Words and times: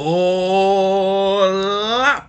Olá 0.00 1.40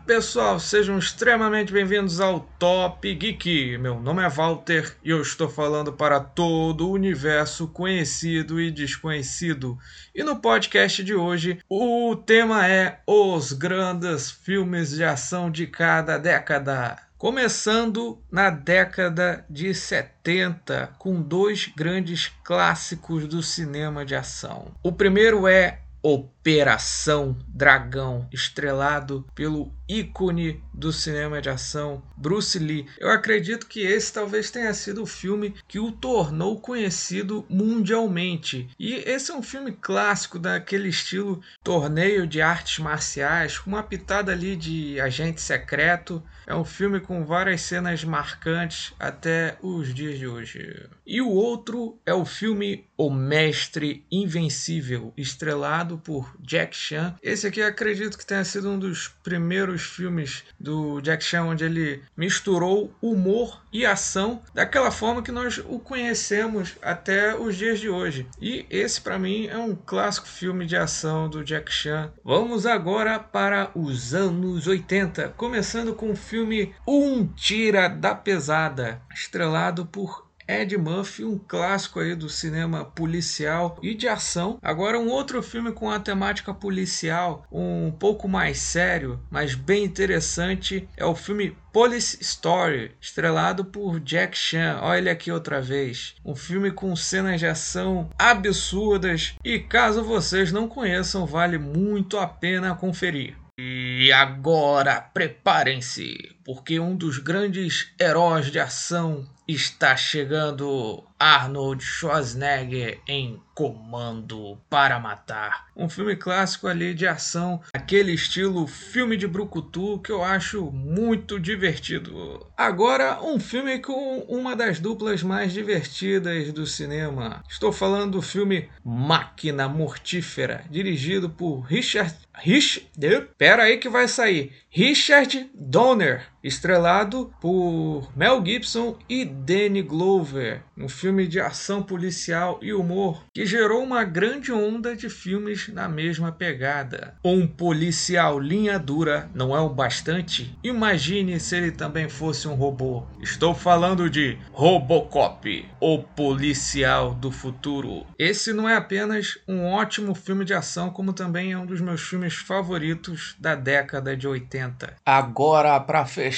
pessoal, 0.04 0.60
sejam 0.60 0.98
extremamente 0.98 1.72
bem-vindos 1.72 2.20
ao 2.20 2.40
Top 2.58 3.14
Geek. 3.14 3.78
Meu 3.78 4.00
nome 4.00 4.24
é 4.24 4.28
Walter 4.28 4.96
e 5.04 5.12
eu 5.12 5.22
estou 5.22 5.48
falando 5.48 5.94
para 5.94 6.20
todo 6.20 6.88
o 6.88 6.92
universo 6.94 7.68
conhecido 7.68 8.60
e 8.60 8.72
desconhecido. 8.72 9.78
E 10.16 10.24
no 10.24 10.38
podcast 10.38 11.04
de 11.04 11.14
hoje, 11.14 11.60
o 11.70 12.16
tema 12.16 12.68
é 12.68 13.02
os 13.06 13.54
grandes 13.54 14.32
filmes 14.32 14.90
de 14.90 15.04
ação 15.04 15.52
de 15.52 15.68
cada 15.68 16.18
década. 16.18 16.98
Começando 17.20 18.20
na 18.32 18.50
década 18.50 19.46
de 19.48 19.76
70, 19.76 20.96
com 20.98 21.22
dois 21.22 21.68
grandes 21.78 22.32
clássicos 22.44 23.28
do 23.28 23.44
cinema 23.44 24.04
de 24.04 24.16
ação. 24.16 24.74
O 24.82 24.92
primeiro 24.92 25.48
é 25.48 25.82
Operação 26.02 27.38
Dragão, 27.48 28.28
estrelado 28.32 29.26
pelo 29.36 29.74
ícone 29.90 30.64
do 30.72 30.94
cinema 30.94 31.42
de 31.42 31.50
ação, 31.50 32.02
Bruce 32.16 32.58
Lee. 32.60 32.86
Eu 33.00 33.10
acredito 33.10 33.68
que 33.68 33.82
esse 33.82 34.14
talvez 34.14 34.52
tenha 34.52 34.74
sido 34.74 35.02
o 35.02 35.08
filme 35.08 35.56
que 35.68 35.80
o 35.80 35.92
tornou 35.92 36.62
conhecido 36.62 37.46
mundialmente. 37.50 38.70
E 38.80 38.94
esse 38.94 39.32
é 39.32 39.36
um 39.36 39.42
filme 39.42 39.72
clássico 39.72 40.38
daquele 40.38 40.88
estilo 40.88 41.42
torneio 41.64 42.28
de 42.28 42.42
artes 42.42 42.80
marciais, 42.80 43.58
com 43.58 43.72
uma 43.72 43.84
pitada 43.84 44.32
ali 44.32 44.56
de 44.56 45.02
agente 45.02 45.42
secreto. 45.42 46.24
É 46.46 46.56
um 46.56 46.66
filme 46.66 47.00
com 47.00 47.26
várias 47.26 47.62
cenas 47.62 48.04
marcantes 48.04 48.94
até 49.00 49.58
os 49.62 49.94
dias 49.94 50.18
de 50.18 50.28
hoje. 50.28 50.88
E 51.06 51.22
o 51.22 51.30
outro 51.30 52.00
é 52.06 52.14
o 52.14 52.26
filme 52.26 52.86
O 52.96 53.10
Mestre 53.10 54.06
Invencível, 54.12 55.14
estrelado 55.18 55.98
por 55.98 56.36
Jack 56.40 56.76
Chan. 56.76 57.16
Esse 57.22 57.48
aqui 57.48 57.62
acredito 57.62 58.18
que 58.18 58.26
tenha 58.26 58.44
sido 58.44 58.70
um 58.70 58.80
dos 58.80 59.08
primeiros 59.24 59.79
primeiros 59.80 59.86
filmes 59.86 60.44
do 60.60 61.00
Jack 61.02 61.24
Chan, 61.24 61.44
onde 61.44 61.64
ele 61.64 62.02
misturou 62.16 62.94
humor 63.02 63.62
e 63.72 63.86
ação 63.86 64.42
daquela 64.54 64.92
forma 64.92 65.22
que 65.22 65.32
nós 65.32 65.60
o 65.60 65.80
conhecemos 65.80 66.76
até 66.82 67.36
os 67.36 67.56
dias 67.56 67.80
de 67.80 67.90
hoje. 67.90 68.28
E 68.42 68.66
esse, 68.70 69.00
para 69.00 69.20
mim, 69.20 69.48
é 69.48 69.58
um 69.58 69.76
clássico 69.76 70.28
filme 70.28 70.66
de 70.66 70.76
ação 70.76 71.30
do 71.30 71.44
Jack 71.44 71.72
Chan. 71.72 72.12
Vamos 72.24 72.66
agora 72.66 73.20
para 73.20 73.72
os 73.76 74.14
anos 74.14 74.68
80, 74.68 75.30
começando 75.38 75.94
com 75.94 76.12
o 76.12 76.16
filme 76.16 76.74
Um 76.88 77.26
Tira 77.26 77.88
da 77.88 78.14
Pesada, 78.14 79.02
estrelado 79.14 79.86
por 79.86 80.29
Ed 80.50 80.76
Murphy, 80.78 81.24
um 81.24 81.38
clássico 81.38 82.00
aí 82.00 82.16
do 82.16 82.28
cinema 82.28 82.84
policial 82.84 83.78
e 83.84 83.94
de 83.94 84.08
ação. 84.08 84.58
Agora 84.64 85.00
um 85.00 85.10
outro 85.10 85.44
filme 85.44 85.72
com 85.72 85.92
a 85.92 86.00
temática 86.00 86.52
policial, 86.54 87.46
um 87.52 87.92
pouco 87.92 88.28
mais 88.28 88.58
sério, 88.58 89.20
mas 89.30 89.54
bem 89.54 89.84
interessante, 89.84 90.90
é 90.98 91.06
o 91.06 91.14
filme 91.14 91.56
Police 91.72 92.18
Story, 92.22 92.92
estrelado 93.00 93.64
por 93.66 94.00
Jack 94.00 94.36
Chan. 94.36 94.80
Olha 94.82 94.98
ele 94.98 95.10
aqui 95.10 95.32
outra 95.32 95.62
vez. 95.62 96.16
Um 96.26 96.36
filme 96.36 96.72
com 96.72 96.96
cenas 96.96 97.40
de 97.40 97.46
ação 97.46 98.10
absurdas 98.18 99.36
e 99.44 99.60
caso 99.60 100.04
vocês 100.04 100.52
não 100.52 100.68
conheçam, 100.68 101.28
vale 101.28 101.58
muito 101.58 102.18
a 102.18 102.26
pena 102.26 102.74
conferir. 102.74 103.38
E 103.62 104.10
agora 104.14 105.02
preparem-se, 105.02 106.16
porque 106.50 106.80
um 106.80 106.96
dos 106.96 107.20
grandes 107.20 107.94
heróis 108.02 108.50
de 108.50 108.60
ação 108.60 109.30
está 109.48 109.96
chegando 109.96 111.04
Arnold 111.20 111.84
Schwarzenegger 111.84 113.00
em 113.08 113.40
Comando 113.54 114.58
para 114.70 115.00
Matar. 115.00 115.68
Um 115.76 115.90
filme 115.90 116.16
clássico 116.16 116.68
ali 116.68 116.94
de 116.94 117.06
ação, 117.06 117.62
aquele 117.74 118.14
estilo 118.14 118.66
filme 118.68 119.18
de 119.18 119.28
brucutu 119.28 120.00
que 120.00 120.12
eu 120.12 120.24
acho 120.24 120.72
muito 120.72 121.40
divertido. 121.40 122.48
Agora, 122.56 123.22
um 123.22 123.40
filme 123.40 123.80
com 123.80 124.20
uma 124.30 124.56
das 124.56 124.80
duplas 124.80 125.22
mais 125.22 125.52
divertidas 125.52 126.54
do 126.54 126.66
cinema. 126.66 127.44
Estou 127.50 127.72
falando 127.72 128.14
do 128.14 128.22
filme 128.22 128.70
Máquina 128.84 129.68
Mortífera, 129.68 130.64
dirigido 130.70 131.30
por 131.30 131.62
Richard 131.62 132.16
Rich, 132.42 132.90
pera 133.38 133.64
aí 133.64 133.78
que 133.78 133.90
vai 133.90 134.08
sair. 134.08 134.54
Richard 134.70 135.50
Donner, 135.54 136.26
estrelado 136.44 137.32
por 137.42 138.10
Mel 138.16 138.44
Gibson 138.46 138.98
e 139.10 139.26
Danny 139.26 139.82
Glover, 139.82 140.64
um 140.78 140.88
filme 140.88 141.28
de 141.28 141.40
ação 141.40 141.84
policial 141.84 142.60
e 142.62 142.74
humor 142.74 143.24
que 143.34 143.46
gerou 143.46 143.84
uma 143.84 144.04
grande 144.04 144.52
onda 144.52 144.96
de 144.96 145.10
filmes 145.10 145.68
na 145.70 145.88
mesma 145.88 146.32
pegada. 146.32 147.16
Um 147.24 147.46
policial 147.46 148.40
linha 148.40 148.80
dura 148.80 149.30
não 149.34 149.56
é 149.56 149.60
o 149.60 149.70
bastante? 149.70 150.58
Imagine 150.64 151.40
se 151.40 151.56
ele 151.58 151.72
também 151.72 152.08
fosse 152.08 152.48
um 152.48 152.56
robô. 152.56 153.04
Estou 153.22 153.54
falando 153.54 154.10
de 154.10 154.38
Robocop, 154.52 155.66
o 155.80 156.00
policial 156.00 157.14
do 157.14 157.32
futuro. 157.32 158.06
Esse 158.18 158.54
não 158.54 158.68
é 158.68 158.76
apenas 158.76 159.38
um 159.48 159.66
ótimo 159.66 160.16
filme 160.16 160.46
de 160.46 160.54
ação, 160.54 160.90
como 160.90 161.12
também 161.12 161.52
é 161.52 161.58
um 161.58 161.66
dos 161.66 161.82
meus 161.82 162.02
filmes 162.02 162.36
favoritos 162.36 163.36
da 163.40 163.56
década 163.56 164.16
de 164.16 164.28
80. 164.28 164.96
Agora, 165.06 165.80
para 165.80 166.06
fechar 166.06 166.29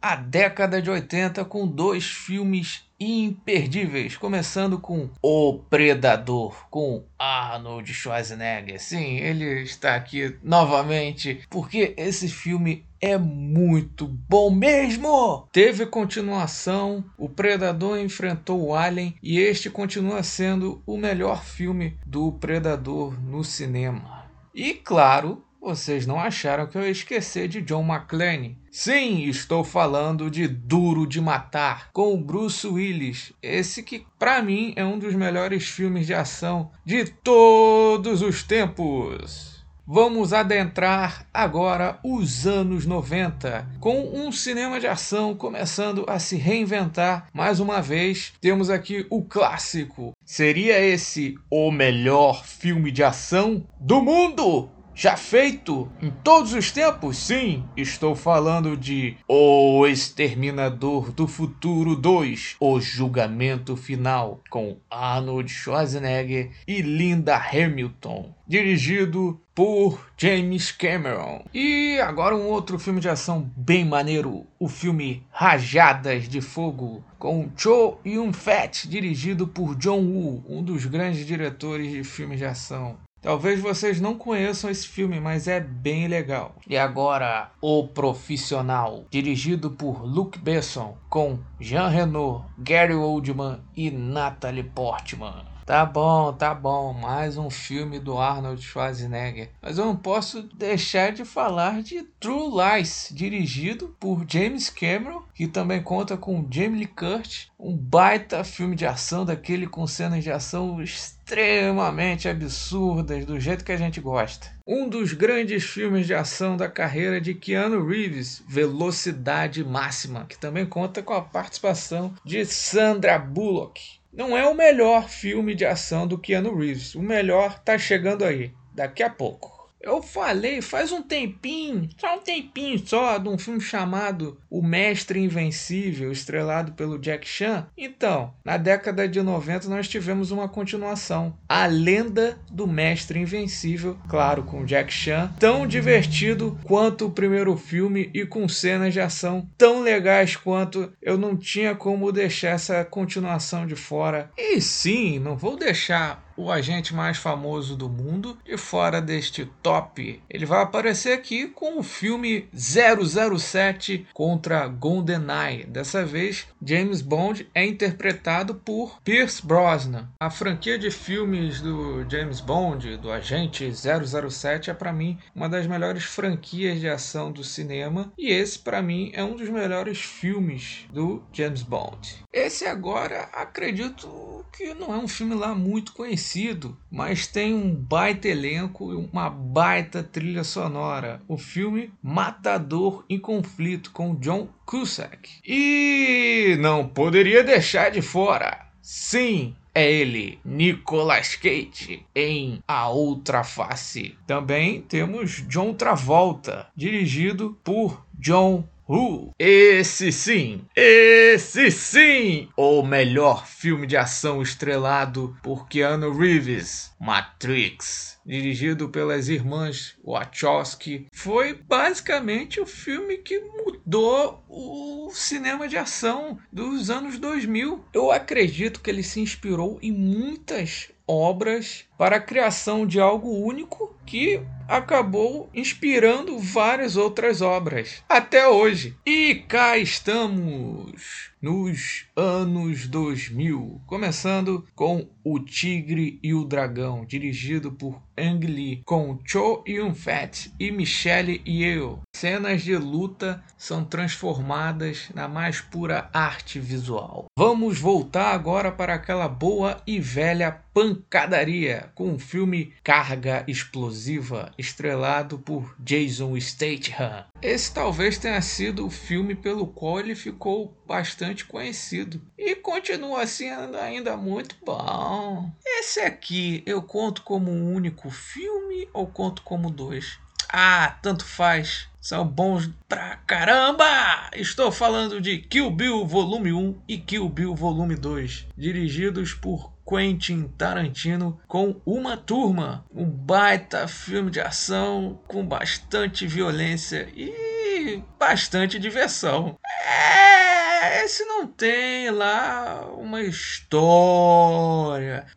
a 0.00 0.16
década 0.16 0.80
de 0.80 0.90
80 0.90 1.44
com 1.44 1.66
dois 1.66 2.04
filmes 2.04 2.84
imperdíveis, 2.98 4.16
começando 4.16 4.78
com 4.78 5.10
O 5.20 5.58
Predador, 5.68 6.66
com 6.70 7.04
Arnold 7.18 7.92
Schwarzenegger. 7.92 8.80
Sim, 8.80 9.18
ele 9.18 9.62
está 9.62 9.94
aqui 9.94 10.36
novamente, 10.42 11.40
porque 11.50 11.94
esse 11.96 12.28
filme 12.28 12.84
é 13.00 13.18
muito 13.18 14.06
bom 14.06 14.50
mesmo. 14.50 15.46
Teve 15.52 15.84
continuação, 15.86 17.04
O 17.18 17.28
Predador 17.28 17.98
enfrentou 17.98 18.62
o 18.62 18.74
Alien 18.74 19.14
e 19.22 19.38
este 19.38 19.68
continua 19.68 20.22
sendo 20.22 20.82
o 20.86 20.96
melhor 20.96 21.44
filme 21.44 21.98
do 22.06 22.32
Predador 22.32 23.20
no 23.20 23.44
cinema. 23.44 24.24
E 24.54 24.72
claro, 24.72 25.43
vocês 25.64 26.06
não 26.06 26.20
acharam 26.20 26.66
que 26.66 26.76
eu 26.76 26.82
ia 26.82 26.90
esquecer 26.90 27.48
de 27.48 27.62
John 27.62 27.82
McClane? 27.82 28.58
Sim, 28.70 29.24
estou 29.24 29.64
falando 29.64 30.30
de 30.30 30.46
Duro 30.46 31.06
de 31.06 31.22
Matar, 31.22 31.88
com 31.90 32.12
o 32.12 32.18
Bruce 32.18 32.66
Willis. 32.66 33.32
Esse 33.42 33.82
que, 33.82 34.04
para 34.18 34.42
mim, 34.42 34.74
é 34.76 34.84
um 34.84 34.98
dos 34.98 35.14
melhores 35.14 35.66
filmes 35.66 36.06
de 36.06 36.12
ação 36.12 36.70
de 36.84 37.06
todos 37.06 38.20
os 38.20 38.42
tempos. 38.42 39.64
Vamos 39.86 40.32
adentrar 40.32 41.26
agora 41.32 41.98
os 42.02 42.46
anos 42.46 42.84
90, 42.84 43.66
com 43.80 44.00
um 44.14 44.32
cinema 44.32 44.80
de 44.80 44.86
ação 44.86 45.34
começando 45.34 46.04
a 46.08 46.18
se 46.18 46.36
reinventar 46.36 47.28
mais 47.32 47.60
uma 47.60 47.80
vez. 47.80 48.32
Temos 48.40 48.68
aqui 48.70 49.06
o 49.10 49.22
clássico. 49.22 50.12
Seria 50.24 50.78
esse 50.78 51.36
o 51.50 51.70
melhor 51.70 52.44
filme 52.44 52.90
de 52.90 53.02
ação 53.02 53.66
do 53.78 54.02
mundo? 54.02 54.70
Já 54.96 55.16
feito 55.16 55.90
em 56.00 56.08
todos 56.08 56.52
os 56.52 56.70
tempos? 56.70 57.16
Sim, 57.16 57.64
estou 57.76 58.14
falando 58.14 58.76
de 58.76 59.16
O 59.26 59.84
Exterminador 59.88 61.10
do 61.10 61.26
Futuro 61.26 61.96
2, 61.96 62.54
O 62.60 62.80
Julgamento 62.80 63.76
Final, 63.76 64.40
com 64.48 64.76
Arnold 64.88 65.50
Schwarzenegger 65.50 66.52
e 66.68 66.80
Linda 66.80 67.36
Hamilton, 67.36 68.32
dirigido 68.46 69.40
por 69.52 69.98
James 70.16 70.70
Cameron. 70.70 71.44
E 71.52 71.98
agora 71.98 72.36
um 72.36 72.46
outro 72.46 72.78
filme 72.78 73.00
de 73.00 73.08
ação 73.08 73.50
bem 73.56 73.84
maneiro, 73.84 74.46
o 74.60 74.68
filme 74.68 75.26
Rajadas 75.32 76.28
de 76.28 76.40
Fogo, 76.40 77.04
com 77.18 77.50
Cho 77.56 77.98
Yun-fat, 78.06 78.86
dirigido 78.86 79.48
por 79.48 79.74
John 79.74 80.02
Woo, 80.02 80.44
um 80.48 80.62
dos 80.62 80.86
grandes 80.86 81.26
diretores 81.26 81.90
de 81.90 82.04
filmes 82.04 82.38
de 82.38 82.44
ação. 82.44 82.96
Talvez 83.24 83.58
vocês 83.58 84.02
não 84.02 84.18
conheçam 84.18 84.68
esse 84.68 84.86
filme, 84.86 85.18
mas 85.18 85.48
é 85.48 85.58
bem 85.58 86.06
legal. 86.06 86.56
E 86.68 86.76
agora, 86.76 87.50
O 87.58 87.88
Profissional, 87.88 89.06
dirigido 89.10 89.70
por 89.70 90.04
Luc 90.04 90.38
Besson, 90.38 90.94
com 91.08 91.38
Jean 91.58 91.88
Reno, 91.88 92.44
Gary 92.58 92.92
Oldman 92.92 93.60
e 93.74 93.90
Natalie 93.90 94.62
Portman. 94.62 95.53
Tá 95.66 95.86
bom, 95.86 96.30
tá 96.30 96.54
bom, 96.54 96.92
mais 96.92 97.38
um 97.38 97.48
filme 97.48 97.98
do 97.98 98.18
Arnold 98.18 98.60
Schwarzenegger. 98.60 99.48
Mas 99.62 99.78
eu 99.78 99.86
não 99.86 99.96
posso 99.96 100.42
deixar 100.42 101.10
de 101.10 101.24
falar 101.24 101.82
de 101.82 102.02
True 102.20 102.50
Lies, 102.50 103.08
dirigido 103.10 103.96
por 103.98 104.26
James 104.28 104.68
Cameron, 104.68 105.22
que 105.34 105.46
também 105.46 105.82
conta 105.82 106.18
com 106.18 106.46
Jamie 106.50 106.80
Lee 106.80 106.86
Curtis, 106.86 107.50
um 107.58 107.74
baita 107.74 108.44
filme 108.44 108.76
de 108.76 108.84
ação 108.84 109.24
daquele 109.24 109.66
com 109.66 109.86
cenas 109.86 110.22
de 110.22 110.30
ação 110.30 110.82
extremamente 110.82 112.28
absurdas, 112.28 113.24
do 113.24 113.40
jeito 113.40 113.64
que 113.64 113.72
a 113.72 113.78
gente 113.78 114.02
gosta. 114.02 114.52
Um 114.66 114.86
dos 114.86 115.14
grandes 115.14 115.64
filmes 115.64 116.06
de 116.06 116.12
ação 116.12 116.58
da 116.58 116.68
carreira 116.68 117.18
de 117.22 117.32
Keanu 117.32 117.86
Reeves, 117.86 118.42
Velocidade 118.46 119.64
Máxima, 119.64 120.26
que 120.28 120.36
também 120.36 120.66
conta 120.66 121.02
com 121.02 121.14
a 121.14 121.22
participação 121.22 122.12
de 122.22 122.44
Sandra 122.44 123.18
Bullock 123.18 124.03
não 124.14 124.36
é 124.36 124.46
o 124.46 124.54
melhor 124.54 125.08
filme 125.08 125.54
de 125.54 125.64
ação 125.64 126.06
do 126.06 126.18
Keanu 126.18 126.56
Reeves. 126.56 126.94
O 126.94 127.02
melhor 127.02 127.58
tá 127.58 127.76
chegando 127.76 128.24
aí, 128.24 128.54
daqui 128.72 129.02
a 129.02 129.10
pouco. 129.10 129.53
Eu 129.84 130.02
falei 130.02 130.62
faz 130.62 130.90
um 130.92 131.02
tempinho, 131.02 131.90
só 131.98 132.16
um 132.16 132.20
tempinho 132.20 132.78
só, 132.86 133.18
de 133.18 133.28
um 133.28 133.36
filme 133.36 133.60
chamado 133.60 134.40
O 134.48 134.62
Mestre 134.62 135.20
Invencível, 135.20 136.10
estrelado 136.10 136.72
pelo 136.72 136.98
Jack 136.98 137.28
Chan. 137.28 137.66
Então, 137.76 138.32
na 138.42 138.56
década 138.56 139.06
de 139.06 139.20
90 139.20 139.68
nós 139.68 139.86
tivemos 139.86 140.30
uma 140.30 140.48
continuação, 140.48 141.36
A 141.46 141.66
Lenda 141.66 142.38
do 142.50 142.66
Mestre 142.66 143.20
Invencível, 143.20 143.98
claro, 144.08 144.44
com 144.44 144.64
Jack 144.64 144.90
Chan, 144.90 145.30
tão 145.38 145.66
divertido 145.66 146.58
quanto 146.64 147.06
o 147.06 147.10
primeiro 147.10 147.54
filme 147.54 148.10
e 148.14 148.24
com 148.24 148.48
cenas 148.48 148.94
de 148.94 149.00
ação 149.00 149.46
tão 149.58 149.82
legais 149.82 150.34
quanto 150.34 150.90
eu 151.02 151.18
não 151.18 151.36
tinha 151.36 151.74
como 151.74 152.10
deixar 152.10 152.50
essa 152.50 152.82
continuação 152.86 153.66
de 153.66 153.76
fora. 153.76 154.30
E 154.38 154.62
sim, 154.62 155.18
não 155.18 155.36
vou 155.36 155.58
deixar 155.58 156.23
o 156.36 156.50
agente 156.50 156.94
mais 156.94 157.16
famoso 157.16 157.76
do 157.76 157.88
mundo 157.88 158.36
de 158.44 158.56
fora 158.56 159.00
deste 159.00 159.46
top. 159.62 160.20
Ele 160.28 160.46
vai 160.46 160.62
aparecer 160.62 161.12
aqui 161.12 161.48
com 161.48 161.78
o 161.78 161.82
filme 161.82 162.48
007 162.52 164.06
contra 164.12 164.66
GoldenEye. 164.66 165.64
Dessa 165.64 166.04
vez, 166.04 166.46
James 166.62 167.00
Bond 167.00 167.48
é 167.54 167.64
interpretado 167.64 168.54
por 168.54 169.00
Pierce 169.02 169.44
Brosnan. 169.44 170.08
A 170.18 170.30
franquia 170.30 170.78
de 170.78 170.90
filmes 170.90 171.60
do 171.60 172.04
James 172.10 172.40
Bond, 172.40 172.96
do 172.96 173.10
agente 173.10 173.70
007, 173.72 174.70
é 174.70 174.74
para 174.74 174.92
mim 174.92 175.18
uma 175.34 175.48
das 175.48 175.66
melhores 175.66 176.04
franquias 176.04 176.80
de 176.80 176.88
ação 176.88 177.30
do 177.30 177.44
cinema 177.44 178.12
e 178.18 178.30
esse 178.30 178.58
para 178.58 178.82
mim 178.82 179.10
é 179.14 179.22
um 179.22 179.36
dos 179.36 179.48
melhores 179.48 180.00
filmes 180.00 180.86
do 180.92 181.22
James 181.32 181.62
Bond. 181.62 182.24
Esse 182.32 182.64
agora 182.64 183.28
acredito 183.32 184.44
que 184.52 184.74
não 184.74 184.92
é 184.92 184.98
um 184.98 185.08
filme 185.08 185.34
lá 185.34 185.54
muito 185.54 185.92
conhecido 185.92 186.23
conhecido, 186.24 186.76
mas 186.90 187.26
tem 187.26 187.52
um 187.54 187.74
baita 187.74 188.28
elenco 188.28 188.92
e 188.92 188.96
uma 188.96 189.28
baita 189.28 190.02
trilha 190.02 190.42
sonora. 190.42 191.20
O 191.28 191.36
filme 191.36 191.92
Matador 192.02 193.04
em 193.08 193.18
Conflito 193.18 193.90
com 193.90 194.14
John 194.16 194.48
Cusack. 194.64 195.28
E 195.46 196.56
não 196.60 196.88
poderia 196.88 197.44
deixar 197.44 197.90
de 197.90 198.00
fora. 198.00 198.66
Sim, 198.80 199.54
é 199.74 199.90
ele, 199.90 200.38
Nicolas 200.44 201.36
Cage, 201.36 202.06
em 202.14 202.62
A 202.66 202.88
Outra 202.88 203.44
Face. 203.44 204.16
Também 204.26 204.82
temos 204.82 205.44
John 205.48 205.74
Travolta, 205.74 206.68
dirigido 206.74 207.58
por 207.62 208.04
John 208.18 208.64
Uh, 208.86 209.32
esse 209.38 210.12
sim, 210.12 210.66
esse 210.76 211.70
sim, 211.70 212.48
o 212.54 212.82
melhor 212.82 213.46
filme 213.46 213.86
de 213.86 213.96
ação 213.96 214.42
estrelado 214.42 215.34
por 215.42 215.66
Keanu 215.68 216.12
Reeves, 216.12 216.92
Matrix, 217.00 218.18
dirigido 218.26 218.90
pelas 218.90 219.28
irmãs 219.28 219.96
Wachowski, 220.04 221.06
foi 221.12 221.54
basicamente 221.54 222.60
o 222.60 222.66
filme 222.66 223.16
que 223.18 223.40
mudou 223.40 224.44
o 224.48 225.10
cinema 225.14 225.66
de 225.66 225.78
ação 225.78 226.38
dos 226.52 226.90
anos 226.90 227.18
2000. 227.18 227.84
Eu 227.92 228.10
acredito 228.10 228.80
que 228.80 228.90
ele 228.90 229.02
se 229.02 229.20
inspirou 229.20 229.78
em 229.80 229.92
muitas 229.92 230.90
obras 231.06 231.84
para 231.96 232.16
a 232.16 232.20
criação 232.20 232.86
de 232.86 233.00
algo 233.00 233.30
único 233.30 233.94
que 234.04 234.40
acabou 234.68 235.48
inspirando 235.54 236.38
várias 236.38 236.96
outras 236.96 237.40
obras 237.40 238.02
até 238.08 238.48
hoje. 238.48 238.96
E 239.04 239.34
cá 239.34 239.76
estamos 239.76 241.32
nos 241.40 242.06
anos 242.16 242.86
2000, 242.86 243.82
começando 243.86 244.66
com 244.74 245.06
O 245.22 245.38
Tigre 245.38 246.18
e 246.22 246.32
o 246.32 246.42
Dragão, 246.42 247.04
dirigido 247.04 247.70
por 247.70 248.00
Ang 248.16 248.46
Lee, 248.46 248.82
com 248.86 249.18
Cho 249.26 249.62
Yun-fat 249.68 250.50
e 250.58 250.70
Michelle 250.70 251.42
Yeoh. 251.46 252.00
Cenas 252.16 252.62
de 252.62 252.74
luta 252.76 253.44
são 253.58 253.84
transformadas 253.84 255.10
na 255.14 255.28
mais 255.28 255.60
pura 255.60 256.08
arte 256.14 256.58
visual. 256.58 257.26
Vamos 257.36 257.78
voltar 257.78 258.32
agora 258.32 258.72
para 258.72 258.94
aquela 258.94 259.28
boa 259.28 259.82
e 259.86 260.00
velha 260.00 260.50
pancadaria 260.72 261.83
com 261.94 262.14
o 262.14 262.18
filme 262.18 262.72
Carga 262.82 263.44
Explosiva, 263.48 264.52
estrelado 264.58 265.38
por 265.38 265.74
Jason 265.78 266.36
Statham. 266.40 267.24
Esse 267.42 267.72
talvez 267.72 268.18
tenha 268.18 268.40
sido 268.40 268.86
o 268.86 268.90
filme 268.90 269.34
pelo 269.34 269.66
qual 269.66 270.00
ele 270.00 270.14
ficou 270.14 270.76
bastante 270.86 271.44
conhecido 271.44 272.20
e 272.38 272.54
continua 272.56 273.26
sendo 273.26 273.76
ainda 273.76 274.16
muito 274.16 274.56
bom. 274.64 275.50
Esse 275.64 276.00
aqui 276.00 276.62
eu 276.66 276.82
conto 276.82 277.22
como 277.22 277.50
um 277.50 277.74
único 277.74 278.10
filme 278.10 278.88
ou 278.92 279.06
conto 279.06 279.42
como 279.42 279.70
dois? 279.70 280.18
Ah, 280.48 280.98
tanto 281.02 281.24
faz. 281.24 281.88
São 282.04 282.22
bons 282.26 282.68
pra 282.86 283.16
caramba! 283.26 284.28
Estou 284.34 284.70
falando 284.70 285.22
de 285.22 285.38
Kill 285.38 285.70
Bill 285.70 286.04
Volume 286.04 286.52
1 286.52 286.82
e 286.86 286.98
Kill 286.98 287.26
Bill 287.30 287.54
Volume 287.54 287.96
2, 287.96 288.48
dirigidos 288.54 289.32
por 289.32 289.72
Quentin 289.88 290.48
Tarantino 290.48 291.40
com 291.48 291.80
Uma 291.86 292.14
Turma, 292.14 292.84
um 292.94 293.06
baita 293.06 293.88
filme 293.88 294.30
de 294.30 294.38
ação 294.38 295.18
com 295.26 295.46
bastante 295.46 296.26
violência 296.26 297.08
e 297.16 298.02
bastante 298.18 298.78
diversão. 298.78 299.56
É, 299.64 300.43
esse 300.88 301.24
não 301.24 301.46
tem 301.46 302.10
lá 302.10 302.86
uma 302.96 303.22
história, 303.22 303.74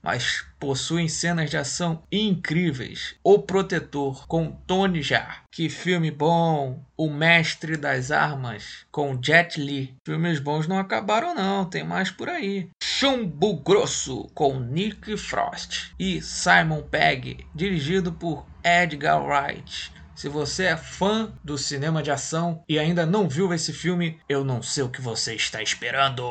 mas 0.01 0.45
possuem 0.59 1.07
cenas 1.07 1.49
de 1.49 1.57
ação 1.57 2.03
incríveis. 2.11 3.15
O 3.23 3.39
Protetor 3.39 4.27
com 4.27 4.51
Tony 4.51 5.01
Jaa. 5.01 5.43
Que 5.51 5.69
filme 5.69 6.11
bom! 6.11 6.83
O 6.95 7.09
Mestre 7.09 7.77
das 7.77 8.11
Armas 8.11 8.85
com 8.91 9.19
Jet 9.21 9.59
Li. 9.59 9.95
Filmes 10.05 10.39
bons 10.39 10.67
não 10.67 10.79
acabaram 10.79 11.35
não, 11.35 11.65
tem 11.65 11.83
mais 11.83 12.09
por 12.09 12.27
aí. 12.27 12.69
Chumbo 12.81 13.57
Grosso 13.57 14.27
com 14.33 14.59
Nick 14.59 15.15
Frost 15.17 15.91
e 15.99 16.21
Simon 16.21 16.81
Pegg, 16.81 17.45
dirigido 17.53 18.11
por 18.11 18.45
Edgar 18.63 19.23
Wright. 19.23 19.96
Se 20.17 20.27
você 20.27 20.63
é 20.63 20.75
fã 20.75 21.31
do 21.43 21.59
cinema 21.59 22.01
de 22.01 22.09
ação 22.09 22.63
e 22.67 22.79
ainda 22.79 23.05
não 23.05 23.29
viu 23.29 23.53
esse 23.53 23.71
filme, 23.71 24.19
eu 24.27 24.43
não 24.43 24.63
sei 24.63 24.83
o 24.83 24.89
que 24.89 24.99
você 24.99 25.35
está 25.35 25.61
esperando. 25.61 26.23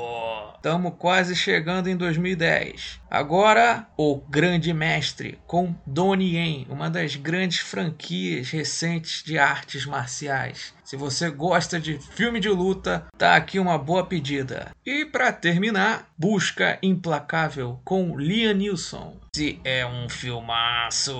Estamos 0.56 0.94
quase 0.98 1.36
chegando 1.36 1.88
em 1.88 1.96
2010. 1.96 3.00
Agora, 3.08 3.86
O 3.96 4.16
Grande 4.16 4.74
Mestre, 4.74 5.38
com 5.46 5.72
Donnie 5.86 6.34
Yen, 6.34 6.66
uma 6.68 6.90
das 6.90 7.14
grandes 7.14 7.60
franquias 7.60 8.50
recentes 8.50 9.22
de 9.22 9.38
artes 9.38 9.86
marciais. 9.86 10.74
Se 10.82 10.96
você 10.96 11.30
gosta 11.30 11.78
de 11.78 11.96
filme 11.96 12.40
de 12.40 12.48
luta, 12.48 13.06
tá 13.16 13.36
aqui 13.36 13.60
uma 13.60 13.78
boa 13.78 14.04
pedida. 14.04 14.72
E 14.84 15.04
para 15.04 15.30
terminar, 15.30 16.08
Busca 16.18 16.76
Implacável 16.82 17.80
com 17.84 18.18
Liam 18.18 18.54
Neeson. 18.54 19.16
Se 19.36 19.60
é 19.62 19.86
um 19.86 20.08
filmaço. 20.08 21.14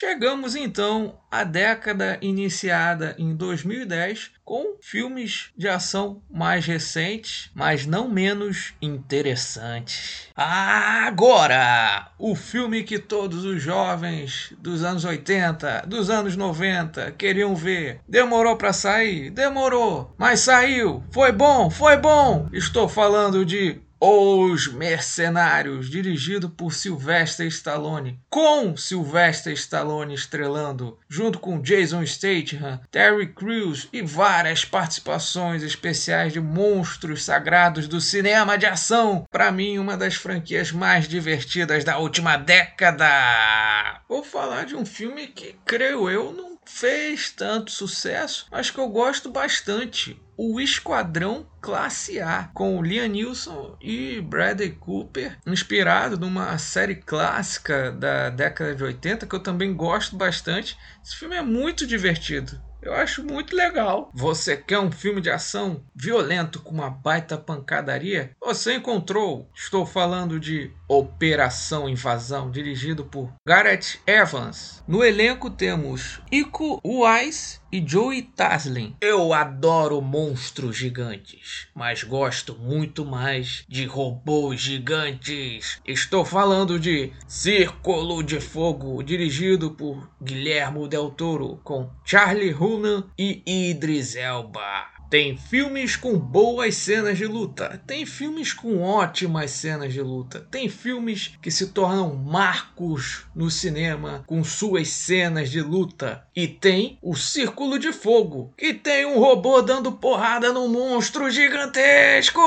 Chegamos 0.00 0.54
então 0.54 1.18
à 1.30 1.44
década 1.44 2.18
iniciada 2.20 3.14
em 3.18 3.34
2010 3.34 4.32
com 4.44 4.76
filmes 4.80 5.50
de 5.56 5.68
ação 5.68 6.20
mais 6.28 6.66
recentes, 6.66 7.50
mas 7.54 7.86
não 7.86 8.08
menos 8.08 8.74
interessantes. 8.82 10.28
Agora, 10.34 12.10
o 12.18 12.34
filme 12.34 12.82
que 12.82 12.98
todos 12.98 13.44
os 13.44 13.62
jovens 13.62 14.52
dos 14.58 14.82
anos 14.82 15.04
80, 15.04 15.84
dos 15.86 16.10
anos 16.10 16.36
90 16.36 17.12
queriam 17.12 17.54
ver. 17.54 18.00
Demorou 18.08 18.56
para 18.56 18.72
sair? 18.72 19.30
Demorou, 19.30 20.12
mas 20.18 20.40
saiu. 20.40 21.04
Foi 21.12 21.30
bom, 21.30 21.70
foi 21.70 21.96
bom. 21.96 22.48
Estou 22.52 22.88
falando 22.88 23.44
de 23.44 23.80
os 24.00 24.66
Mercenários, 24.66 25.90
dirigido 25.90 26.48
por 26.48 26.72
Sylvester 26.72 27.46
Stallone, 27.46 28.18
com 28.30 28.74
Sylvester 28.74 29.52
Stallone 29.52 30.14
estrelando, 30.14 30.98
junto 31.06 31.38
com 31.38 31.60
Jason 31.60 32.04
Statham, 32.06 32.80
Terry 32.90 33.26
Crews 33.34 33.88
e 33.92 34.00
várias 34.00 34.64
participações 34.64 35.62
especiais 35.62 36.32
de 36.32 36.40
monstros 36.40 37.24
sagrados 37.24 37.86
do 37.86 38.00
cinema 38.00 38.56
de 38.56 38.64
ação. 38.64 39.26
Para 39.30 39.52
mim, 39.52 39.78
uma 39.78 39.96
das 39.96 40.14
franquias 40.14 40.72
mais 40.72 41.06
divertidas 41.06 41.84
da 41.84 41.98
última 41.98 42.38
década. 42.38 44.00
Vou 44.08 44.24
falar 44.24 44.64
de 44.64 44.74
um 44.74 44.86
filme 44.86 45.26
que, 45.26 45.56
creio 45.66 46.08
eu, 46.08 46.32
não 46.32 46.58
fez 46.64 47.30
tanto 47.30 47.70
sucesso, 47.70 48.46
mas 48.50 48.70
que 48.70 48.78
eu 48.78 48.88
gosto 48.88 49.30
bastante 49.30 50.20
o 50.42 50.58
Esquadrão 50.58 51.46
Classe 51.60 52.18
A, 52.18 52.48
com 52.54 52.80
Neeson 52.80 53.76
e 53.78 54.22
Bradley 54.22 54.70
Cooper, 54.70 55.36
inspirado 55.46 56.18
numa 56.18 56.56
série 56.56 56.94
clássica 56.94 57.92
da 57.92 58.30
década 58.30 58.74
de 58.74 58.82
80 58.82 59.26
que 59.26 59.34
eu 59.34 59.42
também 59.42 59.74
gosto 59.74 60.16
bastante. 60.16 60.78
Esse 61.04 61.16
filme 61.16 61.36
é 61.36 61.42
muito 61.42 61.86
divertido. 61.86 62.58
Eu 62.80 62.94
acho 62.94 63.22
muito 63.22 63.54
legal. 63.54 64.10
Você 64.14 64.56
quer 64.56 64.78
um 64.78 64.90
filme 64.90 65.20
de 65.20 65.28
ação 65.28 65.84
violento 65.94 66.62
com 66.62 66.72
uma 66.72 66.88
baita 66.88 67.36
pancadaria? 67.36 68.30
Você 68.40 68.76
encontrou. 68.76 69.50
Estou 69.54 69.84
falando 69.84 70.40
de 70.40 70.72
Operação 70.90 71.88
Invasão, 71.88 72.50
dirigido 72.50 73.04
por 73.04 73.32
Gareth 73.46 74.00
Evans. 74.04 74.82
No 74.88 75.04
elenco 75.04 75.48
temos 75.48 76.20
Iko 76.32 76.80
Uwais 76.82 77.60
e 77.70 77.80
Joey 77.86 78.22
Taslin. 78.22 78.96
Eu 79.00 79.32
adoro 79.32 80.02
monstros 80.02 80.76
gigantes, 80.76 81.68
mas 81.76 82.02
gosto 82.02 82.56
muito 82.56 83.04
mais 83.04 83.64
de 83.68 83.86
robôs 83.86 84.60
gigantes. 84.60 85.80
Estou 85.86 86.24
falando 86.24 86.76
de 86.76 87.12
Círculo 87.28 88.20
de 88.20 88.40
Fogo, 88.40 89.00
dirigido 89.00 89.70
por 89.70 90.10
Guilherme 90.20 90.88
Del 90.88 91.12
Toro, 91.12 91.60
com 91.62 91.88
Charlie 92.04 92.52
Hunnam 92.52 93.08
e 93.16 93.44
Idris 93.46 94.16
Elba. 94.16 94.99
Tem 95.10 95.36
filmes 95.36 95.96
com 95.96 96.16
boas 96.16 96.76
cenas 96.76 97.18
de 97.18 97.26
luta, 97.26 97.82
tem 97.84 98.06
filmes 98.06 98.52
com 98.52 98.80
ótimas 98.80 99.50
cenas 99.50 99.92
de 99.92 100.00
luta, 100.00 100.46
tem 100.52 100.68
filmes 100.68 101.32
que 101.42 101.50
se 101.50 101.72
tornam 101.72 102.14
marcos 102.14 103.26
no 103.34 103.50
cinema 103.50 104.22
com 104.24 104.44
suas 104.44 104.86
cenas 104.86 105.50
de 105.50 105.60
luta, 105.60 106.24
e 106.34 106.46
tem 106.46 106.96
o 107.02 107.16
Círculo 107.16 107.76
de 107.76 107.92
Fogo, 107.92 108.54
que 108.56 108.72
tem 108.72 109.04
um 109.04 109.18
robô 109.18 109.60
dando 109.60 109.90
porrada 109.90 110.52
num 110.52 110.68
monstro 110.68 111.28
gigantesco. 111.28 112.40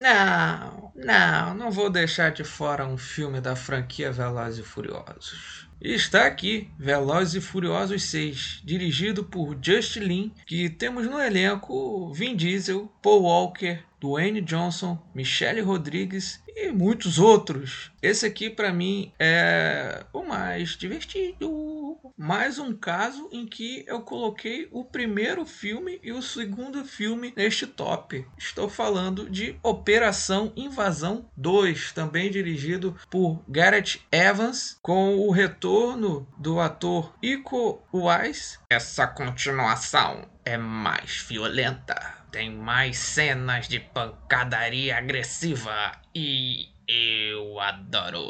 Não, 0.00 0.92
não, 0.94 1.54
não 1.54 1.70
vou 1.72 1.90
deixar 1.90 2.30
de 2.30 2.44
fora 2.44 2.86
um 2.86 2.96
filme 2.96 3.40
da 3.40 3.56
franquia 3.56 4.12
Velozes 4.12 4.60
e 4.60 4.62
Furiosos. 4.62 5.71
Está 5.84 6.26
aqui, 6.26 6.68
Velozes 6.78 7.34
e 7.34 7.40
Furiosos 7.40 8.04
6, 8.04 8.62
dirigido 8.64 9.24
por 9.24 9.58
Just 9.60 9.96
Lin, 9.96 10.32
que 10.46 10.70
temos 10.70 11.06
no 11.06 11.20
elenco 11.20 12.12
Vin 12.12 12.36
Diesel, 12.36 12.88
Paul 13.02 13.22
Walker, 13.22 13.80
Dwayne 14.00 14.40
Johnson, 14.40 14.96
Michelle 15.12 15.60
Rodrigues 15.60 16.40
e 16.46 16.70
muitos 16.70 17.18
outros. 17.18 17.90
Esse 18.00 18.24
aqui 18.24 18.48
para 18.48 18.72
mim 18.72 19.10
é 19.18 20.04
o 20.12 20.22
mais 20.22 20.76
divertido. 20.76 21.71
Mais 22.16 22.58
um 22.58 22.74
caso 22.74 23.28
em 23.32 23.46
que 23.46 23.84
eu 23.86 24.02
coloquei 24.02 24.68
o 24.70 24.84
primeiro 24.84 25.44
filme 25.44 26.00
e 26.02 26.12
o 26.12 26.22
segundo 26.22 26.84
filme 26.84 27.32
neste 27.36 27.66
top. 27.66 28.26
Estou 28.36 28.68
falando 28.68 29.28
de 29.28 29.58
Operação 29.62 30.52
Invasão 30.56 31.28
2, 31.36 31.92
também 31.92 32.30
dirigido 32.30 32.96
por 33.10 33.42
Gareth 33.48 34.00
Evans, 34.10 34.78
com 34.82 35.16
o 35.16 35.30
retorno 35.30 36.26
do 36.38 36.60
ator 36.60 37.14
Iko 37.22 37.82
Uwais. 37.92 38.58
Essa 38.70 39.06
continuação 39.06 40.28
é 40.44 40.56
mais 40.56 41.24
violenta 41.28 42.22
tem 42.32 42.50
mais 42.50 42.96
cenas 42.96 43.68
de 43.68 43.78
pancadaria 43.78 44.96
agressiva 44.96 45.92
e 46.14 46.71
eu 46.92 47.58
adoro. 47.58 48.22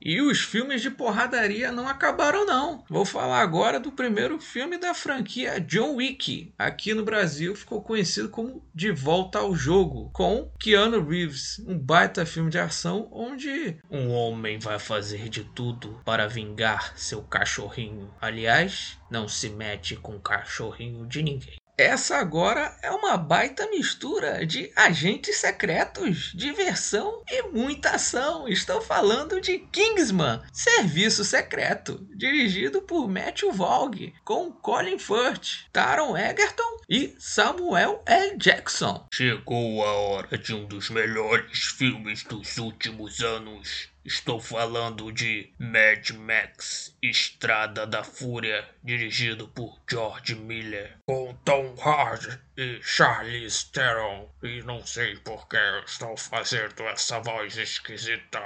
E 0.00 0.20
os 0.20 0.40
filmes 0.40 0.82
de 0.82 0.90
porradaria 0.90 1.72
não 1.72 1.88
acabaram 1.88 2.44
não. 2.44 2.84
Vou 2.88 3.04
falar 3.04 3.40
agora 3.40 3.80
do 3.80 3.90
primeiro 3.90 4.38
filme 4.38 4.78
da 4.78 4.94
franquia 4.94 5.60
John 5.60 5.96
Wick. 5.96 6.52
Aqui 6.58 6.94
no 6.94 7.04
Brasil 7.04 7.56
ficou 7.56 7.82
conhecido 7.82 8.28
como 8.28 8.64
De 8.74 8.90
Volta 8.90 9.38
ao 9.38 9.54
Jogo, 9.54 10.10
com 10.12 10.50
Keanu 10.58 11.02
Reeves, 11.06 11.58
um 11.66 11.78
baita 11.78 12.26
filme 12.26 12.50
de 12.50 12.58
ação 12.58 13.08
onde 13.10 13.78
um 13.90 14.10
homem 14.10 14.58
vai 14.58 14.78
fazer 14.78 15.28
de 15.28 15.42
tudo 15.42 16.00
para 16.04 16.28
vingar 16.28 16.96
seu 16.96 17.22
cachorrinho. 17.22 18.12
Aliás, 18.20 18.98
não 19.10 19.26
se 19.26 19.48
mete 19.48 19.96
com 19.96 20.16
o 20.16 20.20
cachorrinho 20.20 21.06
de 21.06 21.22
ninguém. 21.22 21.56
Essa 21.78 22.16
agora 22.16 22.74
é 22.80 22.90
uma 22.90 23.18
baita 23.18 23.68
mistura 23.68 24.46
de 24.46 24.72
agentes 24.74 25.36
secretos, 25.36 26.32
diversão 26.34 27.22
e 27.30 27.42
muita 27.48 27.90
ação. 27.90 28.48
Estou 28.48 28.80
falando 28.80 29.42
de 29.42 29.58
Kingsman, 29.58 30.40
Serviço 30.50 31.22
Secreto, 31.22 32.08
dirigido 32.16 32.80
por 32.80 33.06
Matthew 33.06 33.52
Vaughn, 33.52 34.10
com 34.24 34.50
Colin 34.50 34.98
Firth, 34.98 35.68
Taron 35.70 36.16
Egerton 36.16 36.75
e 36.88 37.14
Samuel 37.18 38.02
L. 38.06 38.36
Jackson. 38.38 39.06
Chegou 39.12 39.84
a 39.84 39.92
hora 39.92 40.38
de 40.38 40.54
um 40.54 40.66
dos 40.66 40.88
melhores 40.90 41.64
filmes 41.76 42.22
dos 42.22 42.58
últimos 42.58 43.20
anos. 43.20 43.88
Estou 44.04 44.38
falando 44.40 45.10
de 45.10 45.52
Mad 45.58 46.10
Max 46.10 46.96
Estrada 47.02 47.84
da 47.84 48.04
Fúria, 48.04 48.64
dirigido 48.84 49.48
por 49.48 49.80
George 49.90 50.36
Miller, 50.36 50.96
com 51.04 51.34
Tom 51.44 51.74
Hardy 51.74 52.38
e 52.56 52.78
Charlize 52.80 53.66
Theron. 53.72 54.30
E 54.44 54.62
não 54.62 54.86
sei 54.86 55.16
por 55.16 55.48
que 55.48 55.56
estou 55.84 56.16
fazendo 56.16 56.84
essa 56.84 57.18
voz 57.18 57.56
esquisita. 57.56 58.40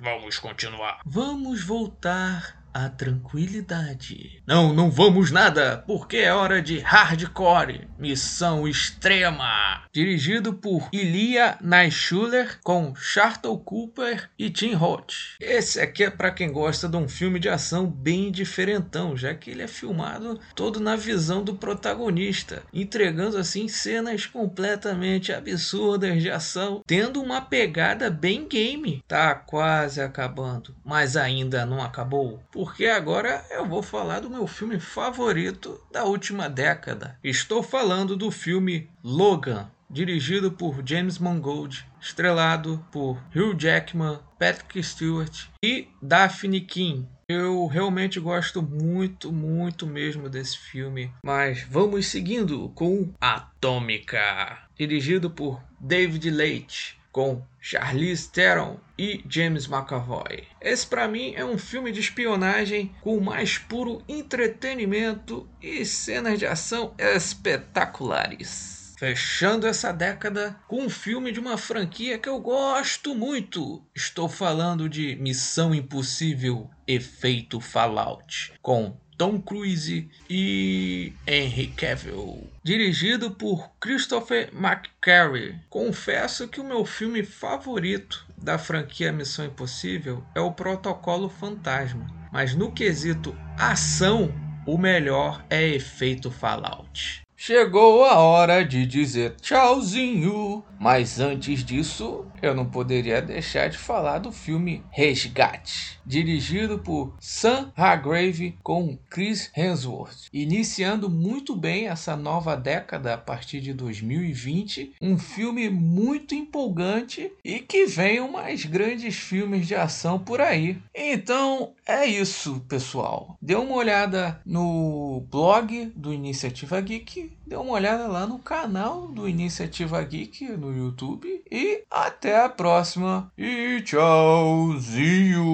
Vamos 0.00 0.40
continuar. 0.40 1.00
Vamos 1.06 1.62
voltar 1.62 2.63
a 2.74 2.88
tranquilidade. 2.88 4.42
Não, 4.44 4.74
não 4.74 4.90
vamos 4.90 5.30
nada, 5.30 5.84
porque 5.86 6.16
é 6.16 6.34
hora 6.34 6.60
de 6.60 6.80
hardcore, 6.80 7.88
missão 7.96 8.66
extrema, 8.66 9.84
dirigido 9.92 10.52
por 10.52 10.88
Ilia 10.92 11.56
Naishuller 11.60 12.58
com 12.64 12.94
Charlton 12.96 13.56
Cooper 13.58 14.28
e 14.36 14.50
Tim 14.50 14.74
Roth. 14.74 15.36
Esse 15.40 15.80
aqui 15.80 16.02
é 16.02 16.10
para 16.10 16.32
quem 16.32 16.50
gosta 16.50 16.88
de 16.88 16.96
um 16.96 17.08
filme 17.08 17.38
de 17.38 17.48
ação 17.48 17.86
bem 17.86 18.32
diferentão, 18.32 19.16
já 19.16 19.34
que 19.34 19.50
ele 19.50 19.62
é 19.62 19.68
filmado 19.68 20.40
todo 20.56 20.80
na 20.80 20.96
visão 20.96 21.44
do 21.44 21.54
protagonista, 21.54 22.62
entregando 22.72 23.38
assim 23.38 23.68
cenas 23.68 24.26
completamente 24.26 25.32
absurdas 25.32 26.20
de 26.20 26.30
ação, 26.30 26.82
tendo 26.86 27.22
uma 27.22 27.40
pegada 27.40 28.10
bem 28.10 28.48
game. 28.48 29.02
Tá 29.06 29.34
quase 29.34 30.00
acabando, 30.00 30.74
mas 30.84 31.16
ainda 31.16 31.64
não 31.64 31.80
acabou. 31.80 32.42
Por 32.50 32.63
porque 32.64 32.86
agora 32.86 33.44
eu 33.50 33.66
vou 33.66 33.82
falar 33.82 34.20
do 34.20 34.30
meu 34.30 34.46
filme 34.46 34.80
favorito 34.80 35.78
da 35.92 36.04
última 36.04 36.48
década. 36.48 37.18
Estou 37.22 37.62
falando 37.62 38.16
do 38.16 38.30
filme 38.30 38.88
Logan, 39.02 39.70
dirigido 39.90 40.50
por 40.50 40.80
James 40.82 41.18
Mangold, 41.18 41.86
estrelado 42.00 42.82
por 42.90 43.22
Hugh 43.36 43.54
Jackman, 43.54 44.18
Patrick 44.38 44.82
Stewart 44.82 45.48
e 45.62 45.88
Daphne 46.00 46.62
King. 46.62 47.06
Eu 47.28 47.66
realmente 47.66 48.18
gosto 48.18 48.62
muito, 48.62 49.30
muito 49.30 49.86
mesmo 49.86 50.30
desse 50.30 50.56
filme. 50.56 51.12
Mas 51.22 51.66
vamos 51.68 52.06
seguindo 52.06 52.70
com 52.70 53.12
Atômica, 53.20 54.66
dirigido 54.74 55.28
por 55.28 55.60
David 55.78 56.30
Leitch 56.30 56.94
com 57.14 57.40
Charlize 57.60 58.28
Theron 58.28 58.76
e 58.98 59.24
James 59.28 59.68
McAvoy. 59.68 60.48
Esse 60.60 60.84
para 60.84 61.06
mim 61.06 61.32
é 61.36 61.44
um 61.44 61.56
filme 61.56 61.92
de 61.92 62.00
espionagem 62.00 62.92
com 63.00 63.16
o 63.16 63.24
mais 63.24 63.56
puro 63.56 64.02
entretenimento 64.08 65.48
e 65.62 65.84
cenas 65.86 66.40
de 66.40 66.44
ação 66.44 66.92
espetaculares. 66.98 68.96
Fechando 68.98 69.66
essa 69.66 69.92
década 69.92 70.58
com 70.66 70.82
um 70.82 70.90
filme 70.90 71.30
de 71.30 71.38
uma 71.38 71.56
franquia 71.56 72.18
que 72.18 72.28
eu 72.28 72.40
gosto 72.40 73.14
muito. 73.14 73.84
Estou 73.94 74.28
falando 74.28 74.88
de 74.88 75.14
Missão 75.16 75.72
Impossível 75.72 76.68
Efeito 76.86 77.60
Fallout, 77.60 78.54
com 78.60 78.96
Tom 79.16 79.40
Cruise 79.40 80.08
e 80.28 81.12
Henry 81.26 81.68
Cavill. 81.68 82.50
Dirigido 82.62 83.30
por 83.30 83.70
Christopher 83.80 84.50
McQuarrie. 84.52 85.60
Confesso 85.68 86.48
que 86.48 86.60
o 86.60 86.64
meu 86.64 86.84
filme 86.84 87.22
favorito 87.22 88.26
da 88.36 88.58
franquia 88.58 89.12
Missão 89.12 89.46
Impossível 89.46 90.24
é 90.34 90.40
o 90.40 90.52
Protocolo 90.52 91.28
Fantasma. 91.28 92.06
Mas 92.32 92.54
no 92.54 92.72
quesito 92.72 93.36
ação, 93.56 94.32
o 94.66 94.76
melhor 94.76 95.44
é 95.48 95.66
Efeito 95.68 96.30
Fallout. 96.30 97.23
Chegou 97.36 98.04
a 98.04 98.18
hora 98.20 98.64
de 98.64 98.86
dizer 98.86 99.34
tchauzinho, 99.40 100.64
mas 100.78 101.18
antes 101.18 101.64
disso, 101.64 102.24
eu 102.40 102.54
não 102.54 102.64
poderia 102.64 103.20
deixar 103.20 103.68
de 103.68 103.76
falar 103.76 104.18
do 104.18 104.30
filme 104.30 104.82
Resgate, 104.90 105.98
dirigido 106.06 106.78
por 106.78 107.14
Sam 107.18 107.72
Hargrave 107.76 108.56
com 108.62 108.96
Chris 109.10 109.50
Hemsworth, 109.56 110.28
iniciando 110.32 111.10
muito 111.10 111.56
bem 111.56 111.88
essa 111.88 112.16
nova 112.16 112.56
década 112.56 113.14
a 113.14 113.18
partir 113.18 113.60
de 113.60 113.74
2020, 113.74 114.94
um 115.00 115.18
filme 115.18 115.68
muito 115.68 116.34
empolgante 116.34 117.32
e 117.44 117.58
que 117.58 117.86
venham 117.86 118.30
mais 118.30 118.64
grandes 118.64 119.16
filmes 119.16 119.66
de 119.66 119.74
ação 119.74 120.18
por 120.18 120.40
aí. 120.40 120.78
Então, 120.94 121.72
é 121.86 122.06
isso, 122.06 122.64
pessoal. 122.68 123.36
Dê 123.42 123.54
uma 123.54 123.74
olhada 123.74 124.40
no 124.46 125.26
blog 125.30 125.92
do 125.96 126.12
Iniciativa 126.12 126.80
Geek 126.80 127.23
dê 127.46 127.56
uma 127.56 127.72
olhada 127.72 128.06
lá 128.06 128.26
no 128.26 128.38
canal 128.38 129.06
do 129.08 129.28
Iniciativa 129.28 130.02
Geek 130.02 130.48
no 130.56 130.76
YouTube. 130.76 131.42
E 131.50 131.82
até 131.90 132.44
a 132.44 132.48
próxima. 132.48 133.30
E 133.36 133.82
tchauzinho. 133.82 135.44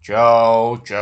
Tchau, 0.00 0.78
tchau. 0.78 0.96